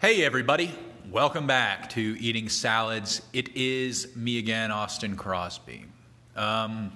Hey, 0.00 0.22
everybody. 0.22 0.72
Welcome 1.10 1.48
back 1.48 1.90
to 1.90 2.16
Eating 2.20 2.48
Salads. 2.48 3.20
It 3.32 3.56
is 3.56 4.14
me 4.14 4.38
again, 4.38 4.70
Austin 4.70 5.16
Crosby. 5.16 5.86
Um, 6.36 6.92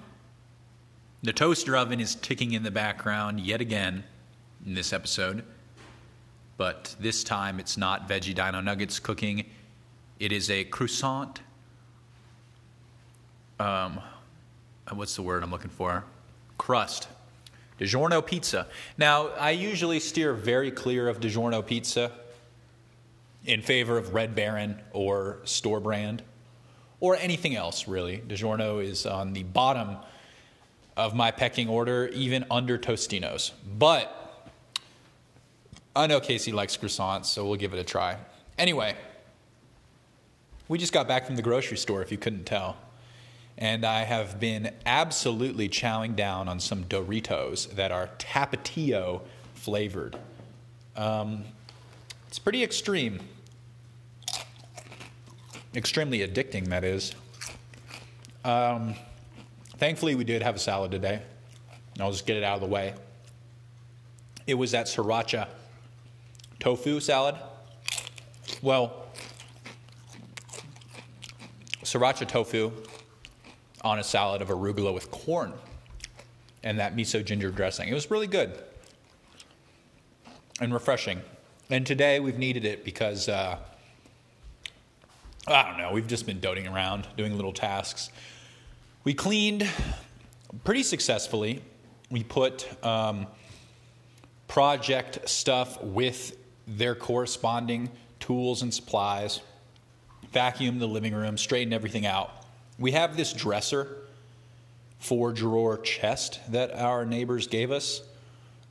the 1.21 1.33
toaster 1.33 1.75
oven 1.75 1.99
is 1.99 2.15
ticking 2.15 2.53
in 2.53 2.63
the 2.63 2.71
background 2.71 3.41
yet 3.41 3.59
again 3.59 4.05
in 4.65 4.73
this 4.73 4.93
episode, 4.93 5.43
but 6.55 6.95
this 6.97 7.25
time 7.25 7.59
it's 7.59 7.75
not 7.75 8.07
veggie 8.07 8.33
dino 8.33 8.61
nuggets 8.61 8.99
cooking. 8.99 9.47
It 10.21 10.31
is 10.31 10.49
a 10.49 10.63
croissant. 10.63 11.41
Um, 13.59 13.99
what's 14.93 15.17
the 15.17 15.23
word 15.23 15.43
I'm 15.43 15.51
looking 15.51 15.71
for? 15.71 16.05
Crust. 16.57 17.09
DiGiorno 17.81 18.25
pizza. 18.25 18.67
Now, 18.97 19.27
I 19.31 19.51
usually 19.51 19.99
steer 19.99 20.33
very 20.33 20.71
clear 20.71 21.09
of 21.09 21.19
DiGiorno 21.19 21.65
pizza 21.65 22.09
in 23.45 23.61
favor 23.61 23.97
of 23.97 24.13
Red 24.13 24.35
Baron 24.35 24.79
or 24.91 25.39
store 25.43 25.79
brand 25.79 26.23
or 26.99 27.15
anything 27.17 27.55
else, 27.55 27.87
really. 27.87 28.19
DiGiorno 28.27 28.81
is 28.83 29.05
on 29.05 29.33
the 29.33 29.43
bottom 29.43 29.97
of 30.95 31.15
my 31.15 31.31
pecking 31.31 31.67
order, 31.67 32.09
even 32.13 32.45
under 32.49 32.77
Tostinos. 32.77 33.51
But 33.77 34.49
I 35.95 36.07
know 36.07 36.19
Casey 36.19 36.51
likes 36.51 36.77
croissants, 36.77 37.25
so 37.25 37.45
we'll 37.45 37.57
give 37.57 37.73
it 37.73 37.79
a 37.79 37.83
try. 37.83 38.17
Anyway, 38.57 38.95
we 40.67 40.77
just 40.77 40.93
got 40.93 41.07
back 41.07 41.25
from 41.25 41.35
the 41.35 41.41
grocery 41.41 41.77
store, 41.77 42.01
if 42.01 42.11
you 42.11 42.17
couldn't 42.17 42.45
tell. 42.45 42.77
And 43.57 43.85
I 43.85 44.03
have 44.03 44.39
been 44.39 44.71
absolutely 44.85 45.69
chowing 45.69 46.15
down 46.15 46.47
on 46.47 46.59
some 46.59 46.85
Doritos 46.85 47.75
that 47.75 47.91
are 47.91 48.09
Tapatio 48.17 49.21
flavored. 49.55 50.17
Um, 50.95 51.43
it's 52.27 52.39
pretty 52.39 52.63
extreme. 52.63 53.19
Extremely 55.75 56.19
addicting, 56.19 56.67
that 56.67 56.83
is. 56.83 57.15
Um, 58.45 58.93
thankfully, 59.77 60.13
we 60.13 60.23
did 60.23 60.43
have 60.43 60.55
a 60.55 60.59
salad 60.59 60.91
today. 60.91 61.21
I'll 61.99 62.11
just 62.11 62.25
get 62.25 62.37
it 62.37 62.43
out 62.43 62.55
of 62.55 62.61
the 62.61 62.67
way. 62.67 62.93
It 64.45 64.55
was 64.55 64.71
that 64.71 64.87
sriracha 64.87 65.47
tofu 66.59 66.99
salad. 66.99 67.35
Well, 68.61 69.07
sriracha 71.83 72.27
tofu 72.27 72.71
on 73.81 73.99
a 73.99 74.03
salad 74.03 74.41
of 74.41 74.49
arugula 74.49 74.93
with 74.93 75.09
corn 75.11 75.53
and 76.63 76.79
that 76.79 76.95
miso 76.95 77.23
ginger 77.23 77.51
dressing. 77.51 77.89
It 77.89 77.93
was 77.93 78.09
really 78.11 78.27
good 78.27 78.57
and 80.61 80.73
refreshing. 80.73 81.21
And 81.69 81.85
today 81.85 82.19
we've 82.19 82.37
needed 82.37 82.63
it 82.65 82.85
because 82.85 83.27
uh, 83.27 83.57
I 85.45 85.67
don't 85.67 85.77
know, 85.77 85.91
we've 85.91 86.07
just 86.07 86.25
been 86.25 86.39
doting 86.39 86.67
around 86.67 87.05
doing 87.17 87.35
little 87.35 87.51
tasks. 87.51 88.09
We 89.03 89.13
cleaned 89.13 89.67
pretty 90.63 90.83
successfully. 90.83 91.61
We 92.09 92.23
put 92.23 92.65
um, 92.85 93.27
project 94.47 95.27
stuff 95.27 95.81
with 95.83 96.37
their 96.65 96.95
corresponding 96.95 97.89
tools 98.21 98.61
and 98.61 98.73
supplies, 98.73 99.41
vacuumed 100.33 100.79
the 100.79 100.87
living 100.87 101.13
room, 101.13 101.37
straightened 101.37 101.73
everything 101.73 102.05
out. 102.05 102.31
We 102.79 102.91
have 102.91 103.17
this 103.17 103.33
dresser, 103.33 103.97
four 104.99 105.33
drawer 105.33 105.77
chest 105.77 106.39
that 106.51 106.73
our 106.73 107.05
neighbors 107.05 107.47
gave 107.47 107.69
us. 107.69 108.01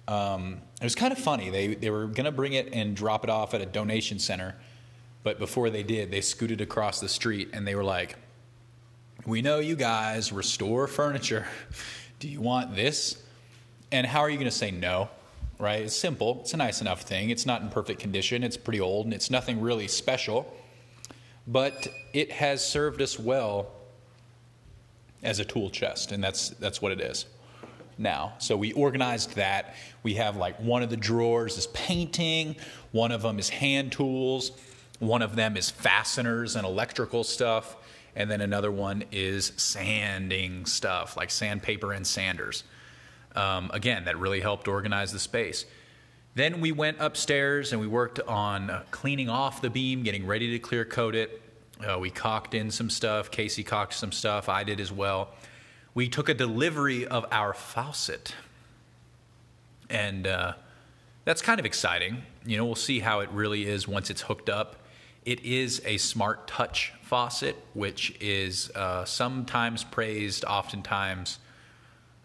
Um, 0.09 0.62
it 0.81 0.84
was 0.84 0.95
kind 0.95 1.12
of 1.12 1.19
funny. 1.19 1.51
They, 1.51 1.75
they 1.75 1.91
were 1.91 2.07
going 2.07 2.25
to 2.25 2.33
bring 2.33 2.55
it 2.55 2.73
and 2.73 2.97
drop 2.97 3.25
it 3.25 3.31
off 3.31 3.53
at 3.53 3.61
a 3.61 3.67
donation 3.67 4.19
center, 4.19 4.55
but 5.23 5.39
before 5.39 5.70
they 5.70 5.83
did, 5.83 6.11
they 6.11 6.20
scooted 6.20 6.61
across 6.61 7.01
the 7.01 7.09
street 7.09 7.51
and 7.53 7.67
they 7.67 7.75
were 7.75 7.84
like, 7.84 8.17
We 9.27 9.42
know 9.42 9.59
you 9.59 9.77
guys 9.77 10.33
restore 10.33 10.87
furniture. 10.87 11.47
Do 12.19 12.29
you 12.29 12.41
want 12.41 12.77
this? 12.77 13.23
And 13.91 14.07
how 14.07 14.20
are 14.20 14.30
you 14.30 14.36
going 14.36 14.51
to 14.51 14.57
say 14.57 14.70
no? 14.70 15.08
Right? 15.58 15.83
It's 15.83 15.95
simple. 15.95 16.39
It's 16.41 16.55
a 16.55 16.57
nice 16.57 16.80
enough 16.80 17.02
thing. 17.02 17.30
It's 17.30 17.47
not 17.47 17.63
in 17.63 17.69
perfect 17.69 18.01
condition. 18.01 18.42
It's 18.42 18.57
pretty 18.57 18.80
old 18.80 19.07
and 19.07 19.14
it's 19.14 19.30
nothing 19.30 19.61
really 19.61 19.89
special. 19.89 20.52
But 21.47 21.89
it 22.13 22.33
has 22.33 22.67
served 22.67 23.02
us 23.02 23.18
well 23.18 23.73
as 25.23 25.39
a 25.39 25.45
tool 25.45 25.70
chest, 25.70 26.13
and 26.13 26.23
that's, 26.23 26.51
that's 26.51 26.83
what 26.83 26.92
it 26.92 27.01
is 27.01 27.27
now. 27.98 28.35
So 28.39 28.57
we 28.57 28.73
organized 28.73 29.36
that. 29.36 29.74
We 30.02 30.14
have 30.14 30.36
like 30.36 30.58
one 30.58 30.83
of 30.83 30.91
the 30.91 30.97
drawers 30.97 31.58
is 31.58 31.68
painting, 31.68 32.57
one 32.91 33.13
of 33.13 33.23
them 33.23 33.39
is 33.39 33.48
hand 33.48 33.92
tools, 33.92 34.52
one 35.02 35.20
of 35.20 35.35
them 35.35 35.57
is 35.57 35.68
fasteners 35.68 36.55
and 36.55 36.64
electrical 36.64 37.24
stuff, 37.24 37.77
and 38.14 38.30
then 38.30 38.40
another 38.40 38.70
one 38.70 39.02
is 39.11 39.52
sanding 39.57 40.64
stuff 40.64 41.17
like 41.17 41.29
sandpaper 41.29 41.92
and 41.92 42.07
sanders. 42.07 42.63
Um, 43.35 43.73
again, 43.74 44.05
that 44.05 44.17
really 44.18 44.41
helped 44.41 44.68
organize 44.68 45.12
the 45.12 45.18
space. 45.18 45.64
Then 46.36 46.61
we 46.61 46.70
went 46.70 46.98
upstairs 47.01 47.73
and 47.73 47.80
we 47.80 47.89
worked 47.89 48.20
on 48.20 48.70
uh, 48.70 48.85
cleaning 48.92 49.29
off 49.29 49.61
the 49.61 49.70
beam, 49.70 50.05
getting 50.05 50.24
ready 50.24 50.52
to 50.52 50.61
clear 50.61 50.85
coat 50.85 51.17
it. 51.17 51.42
Uh, 51.85 51.98
we 51.98 52.08
caulked 52.08 52.55
in 52.55 52.70
some 52.70 52.89
stuff. 52.89 53.29
Casey 53.29 53.64
caulked 53.64 53.95
some 53.95 54.12
stuff. 54.12 54.48
I 54.48 54.62
did 54.62 54.79
as 54.79 54.92
well. 54.92 55.30
We 55.95 56.08
took 56.08 56.29
a 56.29 56.35
delivery 56.35 57.08
of 57.08 57.27
our 57.33 57.52
faucet. 57.55 58.36
And 59.91 60.29
uh, 60.29 60.52
that's 61.24 61.42
kind 61.42 61.58
of 61.58 61.67
exciting. 61.67 62.23
You 62.46 62.57
know, 62.57 62.67
we'll 62.67 62.77
see 62.77 63.01
how 63.01 63.18
it 63.18 63.30
really 63.30 63.67
is 63.67 63.89
once 63.89 64.08
it's 64.08 64.23
hooked 64.23 64.48
up. 64.48 64.77
It 65.25 65.45
is 65.45 65.81
a 65.85 65.99
smart 65.99 66.49
touch 66.49 66.93
faucet, 67.03 67.57
which 67.75 68.17
is 68.21 68.71
uh, 68.75 69.05
sometimes 69.05 69.85
praised, 69.85 70.45
oftentimes 70.45 71.39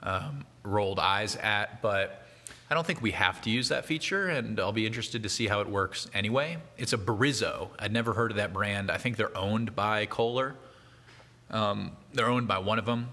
um, 0.01 0.45
rolled 0.63 0.99
eyes 0.99 1.35
at, 1.35 1.81
but 1.81 2.27
I 2.69 2.73
don't 2.73 2.85
think 2.85 3.01
we 3.01 3.11
have 3.11 3.41
to 3.43 3.49
use 3.49 3.69
that 3.69 3.85
feature, 3.85 4.27
and 4.27 4.59
I'll 4.59 4.73
be 4.73 4.85
interested 4.85 5.23
to 5.23 5.29
see 5.29 5.47
how 5.47 5.61
it 5.61 5.69
works 5.69 6.09
anyway. 6.13 6.57
It's 6.77 6.91
a 6.91 6.97
Brizo. 6.97 7.69
I'd 7.79 7.93
never 7.93 8.13
heard 8.13 8.31
of 8.31 8.37
that 8.37 8.51
brand. 8.51 8.91
I 8.91 8.97
think 8.97 9.15
they're 9.15 9.35
owned 9.37 9.75
by 9.75 10.05
Kohler. 10.05 10.55
Um, 11.49 11.91
they're 12.13 12.29
owned 12.29 12.47
by 12.47 12.57
one 12.57 12.77
of 12.77 12.85
them. 12.85 13.09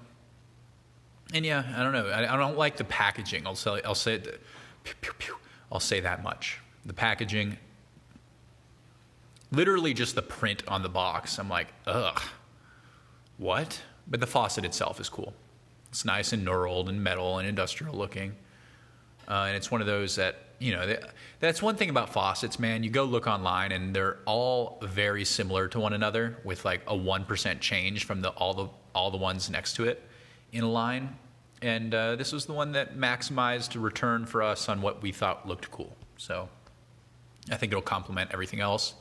And 1.32 1.44
yeah, 1.44 1.62
I 1.76 1.82
don't 1.82 1.92
know. 1.92 2.06
I, 2.08 2.34
I 2.34 2.36
don't 2.36 2.58
like 2.58 2.76
the 2.76 2.84
packaging. 2.84 3.46
I'll 3.46 3.54
say, 3.54 3.80
I'll 3.84 3.94
say, 3.94 4.18
pew, 4.18 4.94
pew, 5.00 5.12
pew. 5.18 5.36
I'll 5.70 5.80
say 5.80 6.00
that 6.00 6.22
much. 6.22 6.58
The 6.84 6.92
packaging, 6.92 7.56
literally 9.50 9.94
just 9.94 10.14
the 10.14 10.22
print 10.22 10.62
on 10.68 10.82
the 10.82 10.88
box. 10.88 11.38
I'm 11.38 11.48
like, 11.48 11.68
ugh, 11.86 12.20
what? 13.38 13.82
But 14.06 14.20
the 14.20 14.26
faucet 14.26 14.64
itself 14.64 15.00
is 15.00 15.08
cool. 15.08 15.34
It's 15.88 16.04
nice 16.04 16.32
and 16.32 16.46
knurled 16.46 16.88
and 16.88 17.02
metal 17.02 17.38
and 17.38 17.48
industrial 17.48 17.94
looking. 17.94 18.34
Uh, 19.28 19.44
and 19.48 19.56
it's 19.56 19.70
one 19.70 19.80
of 19.80 19.86
those 19.86 20.16
that 20.16 20.36
you 20.58 20.72
know 20.72 20.86
that, 20.86 21.10
that's 21.40 21.60
one 21.60 21.76
thing 21.76 21.90
about 21.90 22.12
faucets 22.12 22.58
man 22.58 22.82
you 22.82 22.90
go 22.90 23.04
look 23.04 23.26
online 23.26 23.72
and 23.72 23.94
they're 23.94 24.18
all 24.24 24.78
very 24.82 25.24
similar 25.24 25.68
to 25.68 25.80
one 25.80 25.92
another 25.92 26.38
with 26.44 26.64
like 26.64 26.82
a 26.86 26.94
1% 26.94 27.60
change 27.60 28.04
from 28.04 28.20
the 28.20 28.30
all 28.30 28.54
the 28.54 28.68
all 28.94 29.10
the 29.10 29.16
ones 29.16 29.50
next 29.50 29.74
to 29.74 29.84
it 29.84 30.02
in 30.52 30.64
a 30.64 30.70
line 30.70 31.16
and 31.62 31.94
uh, 31.94 32.14
this 32.16 32.32
was 32.32 32.46
the 32.46 32.52
one 32.52 32.72
that 32.72 32.96
maximized 32.96 33.80
return 33.80 34.26
for 34.26 34.42
us 34.42 34.68
on 34.68 34.80
what 34.80 35.02
we 35.02 35.10
thought 35.12 35.46
looked 35.46 35.70
cool 35.70 35.94
so 36.16 36.48
i 37.50 37.56
think 37.56 37.72
it'll 37.72 37.82
complement 37.82 38.30
everything 38.32 38.60
else 38.60 38.94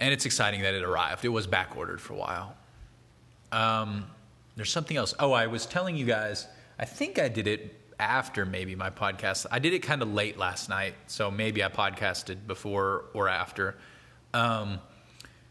and 0.00 0.12
it's 0.12 0.26
exciting 0.26 0.62
that 0.62 0.74
it 0.74 0.82
arrived 0.82 1.24
it 1.24 1.28
was 1.28 1.46
back 1.46 1.76
ordered 1.76 2.00
for 2.00 2.14
a 2.14 2.16
while 2.16 2.56
um, 3.52 4.06
there's 4.56 4.72
something 4.72 4.96
else 4.96 5.14
oh 5.18 5.32
i 5.32 5.46
was 5.46 5.66
telling 5.66 5.96
you 5.96 6.04
guys 6.04 6.46
i 6.78 6.84
think 6.84 7.18
i 7.18 7.28
did 7.28 7.46
it 7.46 7.80
after 8.00 8.46
maybe 8.46 8.74
my 8.74 8.90
podcast. 8.90 9.46
I 9.50 9.58
did 9.58 9.74
it 9.74 9.80
kind 9.80 10.02
of 10.02 10.12
late 10.12 10.38
last 10.38 10.68
night, 10.68 10.94
so 11.06 11.30
maybe 11.30 11.62
I 11.62 11.68
podcasted 11.68 12.46
before 12.46 13.04
or 13.12 13.28
after. 13.28 13.76
Um, 14.32 14.80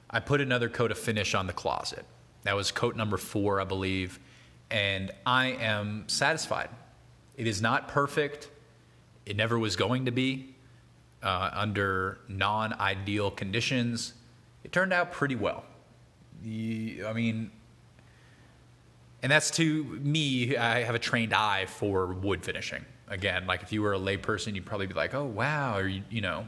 I 0.10 0.20
put 0.20 0.42
another 0.42 0.68
coat 0.68 0.92
of 0.92 0.98
finish 0.98 1.36
on 1.36 1.46
the 1.46 1.54
closet. 1.54 2.04
That 2.44 2.56
was 2.56 2.72
coat 2.72 2.96
number 2.96 3.18
four, 3.18 3.62
I 3.62 3.66
believe, 3.66 4.20
and 4.72 5.12
I 5.26 5.48
am 5.48 6.06
satisfied. 6.08 6.70
It 7.38 7.46
is 7.46 7.62
not 7.62 7.88
perfect. 7.88 8.50
It 9.26 9.38
never 9.38 9.60
was 9.60 9.76
going 9.76 10.06
to 10.06 10.12
be 10.12 10.56
uh, 11.22 11.52
under 11.54 12.20
non 12.28 12.74
ideal 12.74 13.30
conditions. 13.30 14.14
It 14.64 14.72
turned 14.72 14.94
out 14.94 15.12
pretty 15.12 15.36
well. 15.36 15.64
I 16.44 17.14
mean, 17.14 17.52
and 19.22 19.32
that's 19.32 19.52
to 19.52 19.84
me, 19.84 20.56
I 20.56 20.84
have 20.84 20.96
a 20.96 21.00
trained 21.00 21.34
eye 21.34 21.66
for 21.66 22.08
wood 22.08 22.44
finishing. 22.44 22.86
Again, 23.08 23.48
like 23.48 23.64
if 23.64 23.74
you 23.74 23.82
were 23.82 23.94
a 23.94 24.00
layperson, 24.00 24.56
you'd 24.56 24.66
probably 24.66 24.88
be 24.88 24.94
like, 24.94 25.14
oh, 25.14 25.26
wow, 25.26 25.78
or 25.78 25.88
you, 25.88 26.04
you 26.10 26.22
know. 26.22 26.48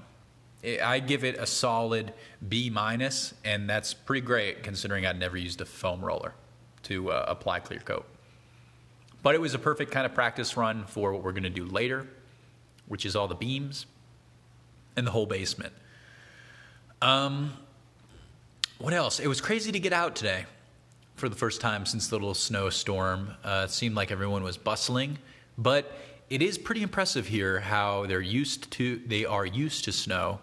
I 0.63 0.99
give 0.99 1.23
it 1.23 1.37
a 1.39 1.47
solid 1.47 2.13
B 2.47 2.69
minus, 2.69 3.33
and 3.43 3.67
that's 3.67 3.95
pretty 3.95 4.21
great 4.21 4.61
considering 4.61 5.07
I'd 5.07 5.19
never 5.19 5.35
used 5.35 5.59
a 5.59 5.65
foam 5.65 6.05
roller 6.05 6.35
to 6.83 7.11
uh, 7.11 7.25
apply 7.27 7.61
clear 7.61 7.79
coat. 7.79 8.05
But 9.23 9.33
it 9.33 9.41
was 9.41 9.55
a 9.55 9.59
perfect 9.59 9.91
kind 9.91 10.05
of 10.05 10.13
practice 10.13 10.55
run 10.55 10.85
for 10.85 11.13
what 11.13 11.23
we're 11.23 11.31
going 11.31 11.43
to 11.43 11.49
do 11.49 11.65
later, 11.65 12.07
which 12.87 13.07
is 13.07 13.15
all 13.15 13.27
the 13.27 13.35
beams 13.35 13.87
and 14.95 15.07
the 15.07 15.11
whole 15.11 15.25
basement. 15.25 15.73
Um, 17.01 17.53
what 18.81 18.93
else? 18.93 19.19
It 19.19 19.27
was 19.27 19.41
crazy 19.41 19.71
to 19.71 19.79
get 19.79 19.93
out 19.93 20.15
today 20.15 20.45
for 21.15 21.29
the 21.29 21.35
first 21.35 21.61
time 21.61 21.85
since 21.85 22.07
the 22.07 22.15
little 22.15 22.33
snowstorm. 22.33 23.29
Uh, 23.43 23.65
it 23.65 23.71
seemed 23.71 23.95
like 23.95 24.11
everyone 24.11 24.43
was 24.43 24.57
bustling, 24.57 25.19
but 25.57 25.91
it 26.31 26.41
is 26.41 26.57
pretty 26.57 26.81
impressive 26.81 27.27
here 27.27 27.59
how 27.59 28.07
they're 28.07 28.21
used 28.21 28.71
to 28.71 28.99
they 29.05 29.25
are 29.25 29.45
used 29.45 29.85
to 29.85 29.91
snow. 29.91 30.39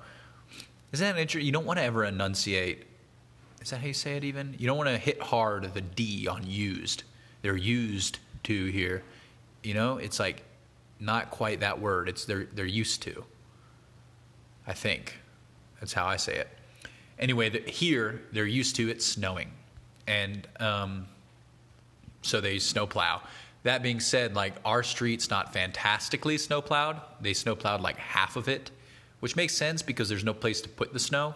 Isn't 0.93 1.05
that 1.05 1.21
interesting? 1.21 1.47
You 1.47 1.53
don't 1.53 1.67
want 1.67 1.79
to 1.81 1.83
ever 1.83 2.05
enunciate. 2.05 2.87
Is 3.61 3.71
that 3.71 3.81
how 3.81 3.87
you 3.89 3.93
say 3.93 4.17
it? 4.17 4.25
Even 4.25 4.55
you 4.57 4.69
don't 4.69 4.77
want 4.77 4.89
to 4.89 4.99
hit 4.99 5.21
hard 5.21 5.75
the 5.75 5.81
D 5.81 6.29
on 6.29 6.47
used. 6.47 7.03
They're 7.43 7.57
used 7.57 8.21
to 8.45 8.67
here. 8.67 9.03
You 9.65 9.75
know, 9.75 9.99
it's 9.99 10.21
like 10.21 10.45
not 11.01 11.31
quite 11.31 11.61
that 11.61 11.81
word. 11.81 12.09
It's 12.09 12.25
they're 12.25 12.47
they're 12.53 12.67
used 12.67 13.03
to. 13.03 13.25
I 14.67 14.75
think 14.75 15.19
that's 15.81 15.93
how 15.93 16.07
I 16.07 16.17
say 16.17 16.37
it. 16.37 16.49
Anyway, 17.19 17.49
the, 17.49 17.59
here 17.61 18.21
they're 18.33 18.47
used 18.47 18.77
to 18.77 18.89
it 18.89 19.03
snowing, 19.03 19.51
and 20.07 20.47
um, 20.61 21.07
so 22.23 22.41
they 22.41 22.59
snowplow. 22.59 23.21
That 23.65 23.83
being 23.83 24.01
said, 24.01 24.35
like 24.35 24.55
our 24.65 24.83
street's 24.83 25.31
not 25.31 25.53
fantastically 25.53 26.39
snowplowed. 26.39 26.97
They 27.21 27.35
snowplowed 27.35 27.81
like 27.81 27.97
half 27.99 28.37
of 28.37 28.49
it, 28.49 28.71
which 29.21 29.37
makes 29.37 29.55
sense 29.55 29.83
because 29.83 30.09
there's 30.09 30.25
no 30.25 30.35
place 30.35 30.61
to 30.63 30.69
put 30.69 30.93
the 30.93 30.99
snow. 31.01 31.35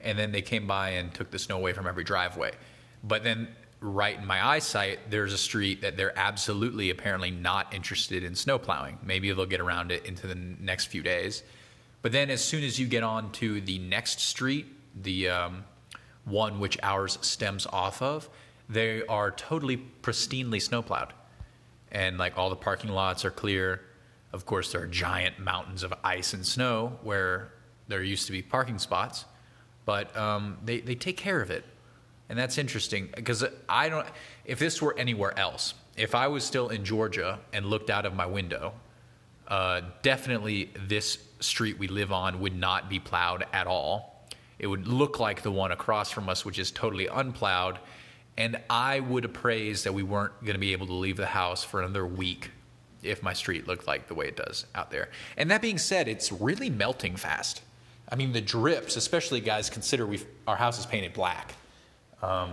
And 0.00 0.18
then 0.18 0.32
they 0.32 0.42
came 0.42 0.66
by 0.66 0.90
and 0.90 1.12
took 1.14 1.30
the 1.30 1.38
snow 1.38 1.56
away 1.56 1.72
from 1.72 1.86
every 1.86 2.04
driveway. 2.04 2.52
But 3.04 3.22
then 3.22 3.48
right 3.80 4.18
in 4.18 4.26
my 4.26 4.44
eyesight, 4.44 5.10
there's 5.10 5.32
a 5.32 5.38
street 5.38 5.82
that 5.82 5.96
they're 5.96 6.16
absolutely 6.18 6.90
apparently 6.90 7.30
not 7.30 7.72
interested 7.74 8.24
in 8.24 8.34
snow 8.34 8.58
plowing. 8.58 8.98
Maybe 9.04 9.30
they'll 9.30 9.46
get 9.46 9.60
around 9.60 9.92
it 9.92 10.06
into 10.06 10.26
the 10.26 10.34
next 10.34 10.86
few 10.86 11.02
days. 11.02 11.42
But 12.00 12.12
then 12.12 12.30
as 12.30 12.42
soon 12.44 12.64
as 12.64 12.80
you 12.80 12.86
get 12.86 13.02
on 13.02 13.30
to 13.32 13.60
the 13.60 13.78
next 13.78 14.20
street, 14.20 14.66
the 15.00 15.28
um, 15.28 15.64
one 16.24 16.60
which 16.60 16.78
ours 16.82 17.18
stems 17.20 17.66
off 17.66 18.02
of, 18.02 18.28
they 18.68 19.04
are 19.06 19.30
totally 19.30 19.82
pristinely 20.02 20.60
snowplowed 20.60 21.12
and 21.92 22.18
like 22.18 22.36
all 22.36 22.50
the 22.50 22.56
parking 22.56 22.90
lots 22.90 23.24
are 23.24 23.30
clear. 23.30 23.82
Of 24.32 24.46
course, 24.46 24.72
there 24.72 24.82
are 24.82 24.86
giant 24.86 25.38
mountains 25.38 25.82
of 25.82 25.92
ice 26.02 26.32
and 26.32 26.44
snow 26.44 26.98
where 27.02 27.52
there 27.86 28.02
used 28.02 28.26
to 28.26 28.32
be 28.32 28.42
parking 28.42 28.78
spots, 28.78 29.26
but 29.84 30.16
um, 30.16 30.58
they 30.64 30.80
they 30.80 30.94
take 30.94 31.18
care 31.18 31.40
of 31.40 31.50
it, 31.50 31.64
and 32.28 32.38
that's 32.38 32.58
interesting 32.58 33.10
because 33.14 33.44
I 33.68 33.90
don't. 33.90 34.06
If 34.46 34.58
this 34.58 34.80
were 34.80 34.96
anywhere 34.98 35.38
else, 35.38 35.74
if 35.96 36.14
I 36.14 36.28
was 36.28 36.44
still 36.44 36.70
in 36.70 36.84
Georgia 36.84 37.38
and 37.52 37.66
looked 37.66 37.90
out 37.90 38.06
of 38.06 38.14
my 38.14 38.26
window, 38.26 38.72
uh, 39.48 39.82
definitely 40.00 40.70
this 40.88 41.18
street 41.40 41.78
we 41.78 41.88
live 41.88 42.10
on 42.10 42.40
would 42.40 42.56
not 42.56 42.88
be 42.88 42.98
plowed 42.98 43.44
at 43.52 43.66
all. 43.66 44.11
It 44.62 44.68
would 44.68 44.88
look 44.88 45.20
like 45.20 45.42
the 45.42 45.52
one 45.52 45.72
across 45.72 46.10
from 46.10 46.30
us, 46.30 46.46
which 46.46 46.58
is 46.58 46.70
totally 46.70 47.08
unplowed 47.08 47.78
and 48.36 48.58
I 48.70 49.00
would 49.00 49.24
appraise 49.24 49.84
that 49.84 49.92
we 49.92 50.02
weren't 50.02 50.40
going 50.40 50.54
to 50.54 50.60
be 50.60 50.72
able 50.72 50.86
to 50.86 50.94
leave 50.94 51.16
the 51.16 51.26
house 51.26 51.62
for 51.62 51.80
another 51.80 52.06
week 52.06 52.50
if 53.02 53.22
my 53.22 53.32
street 53.32 53.66
looked 53.66 53.86
like 53.86 54.08
the 54.08 54.14
way 54.14 54.26
it 54.26 54.36
does 54.36 54.66
out 54.74 54.90
there. 54.90 55.10
And 55.36 55.50
that 55.50 55.60
being 55.60 55.78
said, 55.78 56.08
it's 56.08 56.32
really 56.32 56.70
melting 56.70 57.16
fast. 57.16 57.62
I 58.08 58.16
mean, 58.16 58.32
the 58.32 58.40
drips, 58.40 58.96
especially 58.96 59.40
guys, 59.40 59.68
consider 59.68 60.06
we 60.06 60.20
our 60.46 60.56
house 60.56 60.78
is 60.78 60.86
painted 60.86 61.12
black. 61.12 61.54
Um, 62.22 62.52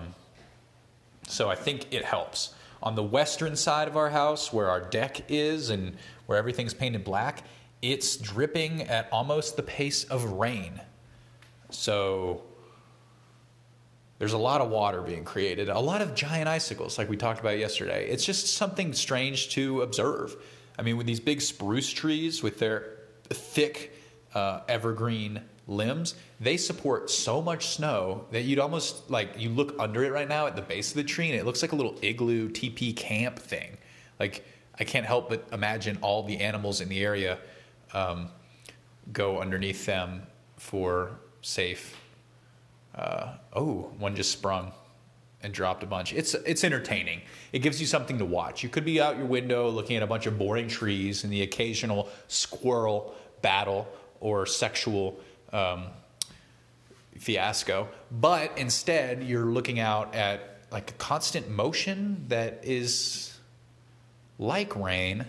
so 1.27 1.49
I 1.49 1.55
think 1.55 1.93
it 1.93 2.03
helps. 2.03 2.53
On 2.81 2.95
the 2.95 3.03
western 3.03 3.55
side 3.55 3.87
of 3.87 3.95
our 3.95 4.09
house, 4.09 4.51
where 4.51 4.69
our 4.69 4.81
deck 4.81 5.29
is 5.29 5.69
and 5.69 5.97
where 6.25 6.37
everything's 6.37 6.73
painted 6.73 7.03
black, 7.03 7.43
it's 7.81 8.17
dripping 8.17 8.83
at 8.83 9.07
almost 9.11 9.55
the 9.55 9.63
pace 9.63 10.05
of 10.05 10.23
rain. 10.33 10.81
So 11.69 12.43
there's 14.19 14.33
a 14.33 14.37
lot 14.37 14.61
of 14.61 14.69
water 14.69 15.01
being 15.01 15.23
created, 15.23 15.69
a 15.69 15.79
lot 15.79 16.01
of 16.01 16.13
giant 16.13 16.49
icicles, 16.49 16.97
like 16.97 17.09
we 17.09 17.17
talked 17.17 17.39
about 17.39 17.57
yesterday. 17.57 18.07
It's 18.09 18.25
just 18.25 18.55
something 18.55 18.93
strange 18.93 19.49
to 19.51 19.81
observe. 19.81 20.35
I 20.77 20.81
mean, 20.81 20.97
with 20.97 21.07
these 21.07 21.19
big 21.19 21.41
spruce 21.41 21.89
trees 21.89 22.43
with 22.43 22.59
their 22.59 22.97
thick 23.29 23.93
uh, 24.33 24.61
evergreen 24.67 25.41
limbs, 25.67 26.15
they 26.39 26.57
support 26.57 27.09
so 27.09 27.41
much 27.41 27.67
snow 27.67 28.25
that 28.31 28.41
you'd 28.41 28.59
almost 28.59 29.09
like 29.09 29.39
you 29.39 29.49
look 29.49 29.75
under 29.79 30.03
it 30.03 30.11
right 30.11 30.27
now 30.27 30.47
at 30.47 30.55
the 30.55 30.61
base 30.61 30.89
of 30.89 30.97
the 30.97 31.03
tree 31.03 31.29
and 31.29 31.39
it 31.39 31.45
looks 31.45 31.61
like 31.61 31.71
a 31.71 31.75
little 31.75 31.95
igloo 32.01 32.49
TP 32.49 32.95
camp 32.95 33.39
thing. 33.39 33.77
Like, 34.19 34.45
I 34.79 34.83
can't 34.83 35.05
help 35.05 35.29
but 35.29 35.47
imagine 35.53 35.97
all 36.01 36.23
the 36.23 36.39
animals 36.39 36.81
in 36.81 36.89
the 36.89 37.03
area 37.03 37.37
um, 37.93 38.29
go 39.13 39.39
underneath 39.39 39.85
them 39.85 40.23
for 40.57 41.11
safe 41.41 41.95
uh, 42.99 43.33
oh, 43.53 43.91
one 43.97 44.15
just 44.15 44.31
sprung 44.31 44.73
and 45.41 45.53
dropped 45.53 45.83
a 45.83 45.85
bunch. 45.85 46.13
It's 46.13 46.33
it's 46.33 46.63
entertaining. 46.63 47.21
It 47.53 47.59
gives 47.59 47.79
you 47.79 47.87
something 47.87 48.17
to 48.17 48.25
watch. 48.25 48.61
You 48.61 48.69
could 48.69 48.83
be 48.83 48.99
out 48.99 49.17
your 49.17 49.25
window 49.25 49.69
looking 49.69 49.95
at 49.95 50.03
a 50.03 50.07
bunch 50.07 50.25
of 50.25 50.37
boring 50.37 50.67
trees 50.67 51.23
and 51.23 51.31
the 51.31 51.41
occasional 51.43 52.09
squirrel 52.27 53.15
battle 53.41 53.87
or 54.19 54.45
sexual 54.45 55.17
um, 55.53 55.85
fiasco, 57.17 57.87
but 58.11 58.57
instead 58.57 59.23
you're 59.23 59.45
looking 59.45 59.79
out 59.79 60.13
at 60.13 60.57
like 60.71 60.91
a 60.91 60.93
constant 60.95 61.49
motion 61.49 62.25
that 62.27 62.59
is 62.63 63.37
like 64.37 64.75
rain 64.75 65.25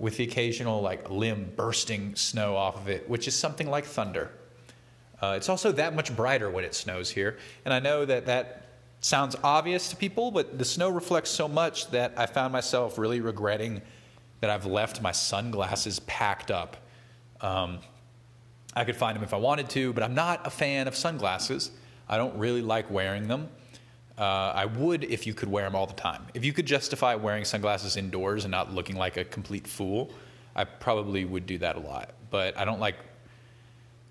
with 0.00 0.16
the 0.16 0.24
occasional 0.24 0.82
like 0.82 1.08
limb 1.10 1.52
bursting 1.54 2.16
snow 2.16 2.56
off 2.56 2.76
of 2.76 2.88
it, 2.88 3.08
which 3.08 3.28
is 3.28 3.36
something 3.36 3.70
like 3.70 3.84
thunder. 3.84 4.32
Uh, 5.24 5.36
it's 5.36 5.48
also 5.48 5.72
that 5.72 5.94
much 5.94 6.14
brighter 6.14 6.50
when 6.50 6.64
it 6.64 6.74
snows 6.74 7.08
here. 7.08 7.38
And 7.64 7.72
I 7.72 7.78
know 7.78 8.04
that 8.04 8.26
that 8.26 8.66
sounds 9.00 9.34
obvious 9.42 9.88
to 9.88 9.96
people, 9.96 10.30
but 10.30 10.58
the 10.58 10.66
snow 10.66 10.90
reflects 10.90 11.30
so 11.30 11.48
much 11.48 11.90
that 11.92 12.12
I 12.18 12.26
found 12.26 12.52
myself 12.52 12.98
really 12.98 13.20
regretting 13.20 13.80
that 14.40 14.50
I've 14.50 14.66
left 14.66 15.00
my 15.00 15.12
sunglasses 15.12 16.00
packed 16.00 16.50
up. 16.50 16.76
Um, 17.40 17.78
I 18.76 18.84
could 18.84 18.96
find 18.96 19.16
them 19.16 19.24
if 19.24 19.32
I 19.32 19.38
wanted 19.38 19.70
to, 19.70 19.94
but 19.94 20.02
I'm 20.02 20.14
not 20.14 20.46
a 20.46 20.50
fan 20.50 20.88
of 20.88 20.94
sunglasses. 20.94 21.70
I 22.06 22.18
don't 22.18 22.36
really 22.36 22.60
like 22.60 22.90
wearing 22.90 23.26
them. 23.26 23.48
Uh, 24.18 24.52
I 24.54 24.66
would 24.66 25.04
if 25.04 25.26
you 25.26 25.32
could 25.32 25.48
wear 25.48 25.64
them 25.64 25.74
all 25.74 25.86
the 25.86 25.94
time. 25.94 26.26
If 26.34 26.44
you 26.44 26.52
could 26.52 26.66
justify 26.66 27.14
wearing 27.14 27.46
sunglasses 27.46 27.96
indoors 27.96 28.44
and 28.44 28.50
not 28.50 28.74
looking 28.74 28.96
like 28.96 29.16
a 29.16 29.24
complete 29.24 29.66
fool, 29.66 30.12
I 30.54 30.64
probably 30.64 31.24
would 31.24 31.46
do 31.46 31.56
that 31.58 31.76
a 31.76 31.80
lot. 31.80 32.10
But 32.30 32.58
I 32.58 32.66
don't 32.66 32.80
like 32.80 32.96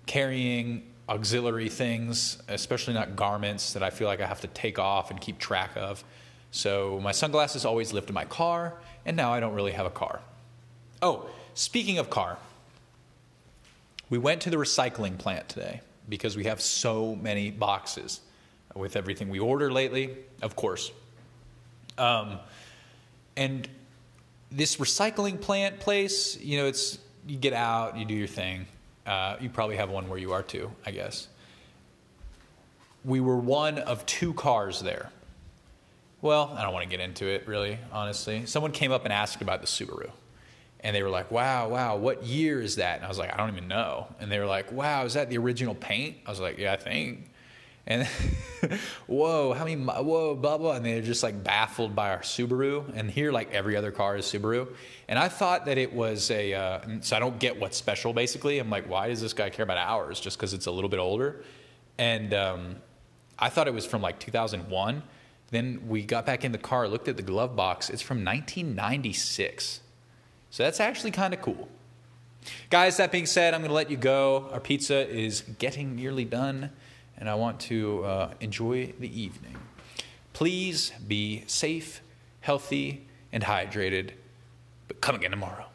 carrying 0.06 0.82
auxiliary 1.08 1.68
things, 1.68 2.38
especially 2.48 2.94
not 2.94 3.16
garments 3.16 3.74
that 3.74 3.82
I 3.82 3.90
feel 3.90 4.08
like 4.08 4.20
I 4.20 4.26
have 4.26 4.40
to 4.40 4.46
take 4.48 4.78
off 4.78 5.10
and 5.10 5.20
keep 5.20 5.38
track 5.38 5.70
of. 5.76 6.02
So 6.50 7.00
my 7.02 7.12
sunglasses 7.12 7.64
always 7.64 7.92
lived 7.92 8.08
in 8.08 8.14
my 8.14 8.24
car, 8.24 8.74
and 9.04 9.16
now 9.16 9.32
I 9.32 9.40
don't 9.40 9.54
really 9.54 9.72
have 9.72 9.86
a 9.86 9.90
car. 9.90 10.20
Oh, 11.02 11.28
speaking 11.54 11.98
of 11.98 12.10
car, 12.10 12.38
we 14.08 14.18
went 14.18 14.42
to 14.42 14.50
the 14.50 14.56
recycling 14.56 15.18
plant 15.18 15.48
today 15.48 15.80
because 16.08 16.36
we 16.36 16.44
have 16.44 16.60
so 16.60 17.16
many 17.16 17.50
boxes 17.50 18.20
with 18.74 18.96
everything 18.96 19.28
we 19.28 19.38
order 19.38 19.72
lately, 19.72 20.16
of 20.42 20.56
course. 20.56 20.90
Um, 21.98 22.38
and 23.36 23.68
this 24.50 24.76
recycling 24.76 25.40
plant 25.40 25.80
place, 25.80 26.38
you 26.40 26.58
know, 26.58 26.66
it's 26.66 26.98
you 27.26 27.36
get 27.36 27.52
out, 27.52 27.96
you 27.96 28.04
do 28.04 28.14
your 28.14 28.26
thing, 28.26 28.66
uh, 29.06 29.36
you 29.40 29.48
probably 29.48 29.76
have 29.76 29.90
one 29.90 30.08
where 30.08 30.18
you 30.18 30.32
are 30.32 30.42
too, 30.42 30.70
I 30.84 30.90
guess. 30.90 31.28
We 33.04 33.20
were 33.20 33.36
one 33.36 33.78
of 33.78 34.04
two 34.06 34.32
cars 34.34 34.80
there. 34.80 35.10
Well, 36.22 36.54
I 36.56 36.62
don't 36.62 36.72
want 36.72 36.84
to 36.84 36.88
get 36.88 37.00
into 37.00 37.26
it 37.26 37.46
really, 37.46 37.78
honestly. 37.92 38.46
Someone 38.46 38.72
came 38.72 38.92
up 38.92 39.04
and 39.04 39.12
asked 39.12 39.42
about 39.42 39.60
the 39.60 39.66
Subaru. 39.66 40.10
And 40.80 40.94
they 40.94 41.02
were 41.02 41.10
like, 41.10 41.30
wow, 41.30 41.68
wow, 41.68 41.96
what 41.96 42.24
year 42.24 42.60
is 42.60 42.76
that? 42.76 42.96
And 42.96 43.04
I 43.04 43.08
was 43.08 43.18
like, 43.18 43.32
I 43.32 43.36
don't 43.36 43.50
even 43.50 43.68
know. 43.68 44.06
And 44.20 44.30
they 44.30 44.38
were 44.38 44.46
like, 44.46 44.70
wow, 44.72 45.04
is 45.04 45.14
that 45.14 45.30
the 45.30 45.38
original 45.38 45.74
paint? 45.74 46.16
I 46.26 46.30
was 46.30 46.40
like, 46.40 46.58
yeah, 46.58 46.72
I 46.72 46.76
think. 46.76 47.30
And 47.86 48.06
whoa, 49.06 49.52
how 49.52 49.64
many, 49.64 49.76
whoa, 49.76 50.34
blah, 50.34 50.56
blah. 50.58 50.72
And 50.72 50.84
they're 50.84 51.02
just 51.02 51.22
like 51.22 51.44
baffled 51.44 51.94
by 51.94 52.10
our 52.10 52.20
Subaru. 52.20 52.90
And 52.94 53.10
here, 53.10 53.30
like 53.30 53.52
every 53.52 53.76
other 53.76 53.90
car 53.90 54.16
is 54.16 54.24
Subaru. 54.24 54.68
And 55.06 55.18
I 55.18 55.28
thought 55.28 55.66
that 55.66 55.76
it 55.76 55.92
was 55.92 56.30
a, 56.30 56.54
uh, 56.54 56.80
so 57.00 57.16
I 57.16 57.18
don't 57.18 57.38
get 57.38 57.60
what's 57.60 57.76
special 57.76 58.12
basically. 58.12 58.58
I'm 58.58 58.70
like, 58.70 58.88
why 58.88 59.08
does 59.08 59.20
this 59.20 59.34
guy 59.34 59.50
care 59.50 59.64
about 59.64 59.76
ours? 59.76 60.18
Just 60.18 60.38
because 60.38 60.54
it's 60.54 60.66
a 60.66 60.70
little 60.70 60.88
bit 60.88 60.98
older? 60.98 61.42
And 61.98 62.32
um, 62.32 62.76
I 63.38 63.50
thought 63.50 63.68
it 63.68 63.74
was 63.74 63.84
from 63.84 64.00
like 64.00 64.18
2001. 64.18 65.02
Then 65.50 65.82
we 65.86 66.02
got 66.02 66.24
back 66.24 66.44
in 66.44 66.52
the 66.52 66.58
car, 66.58 66.88
looked 66.88 67.08
at 67.08 67.16
the 67.16 67.22
glove 67.22 67.54
box. 67.54 67.90
It's 67.90 68.02
from 68.02 68.24
1996. 68.24 69.80
So 70.50 70.62
that's 70.62 70.80
actually 70.80 71.10
kind 71.10 71.34
of 71.34 71.42
cool. 71.42 71.68
Guys, 72.70 72.96
that 72.96 73.12
being 73.12 73.26
said, 73.26 73.54
I'm 73.54 73.60
going 73.60 73.68
to 73.70 73.74
let 73.74 73.90
you 73.90 73.96
go. 73.96 74.48
Our 74.52 74.60
pizza 74.60 75.08
is 75.08 75.42
getting 75.58 75.96
nearly 75.96 76.24
done 76.24 76.70
and 77.18 77.28
I 77.28 77.34
want 77.34 77.60
to 77.60 78.04
uh, 78.04 78.34
enjoy 78.40 78.92
the 78.98 79.20
evening. 79.20 79.56
Please 80.32 80.92
be 81.06 81.44
safe, 81.46 82.00
healthy, 82.40 83.06
and 83.32 83.42
hydrated, 83.44 84.10
but 84.88 85.00
come 85.00 85.14
again 85.14 85.30
tomorrow. 85.30 85.66